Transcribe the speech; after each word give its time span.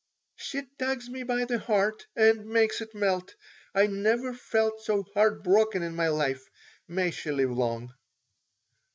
"She 0.35 0.63
tugs 0.79 1.11
me 1.11 1.21
by 1.21 1.45
the 1.45 1.59
heart 1.59 2.07
and 2.15 2.47
makes 2.47 2.81
it 2.81 2.95
melt. 2.95 3.35
I 3.75 3.85
never 3.85 4.33
felt 4.33 4.81
so 4.81 5.03
heartbroken 5.13 5.83
in 5.83 5.95
my 5.95 6.07
life. 6.07 6.43
May 6.87 7.11
she 7.11 7.29
live 7.29 7.51
long." 7.51 7.93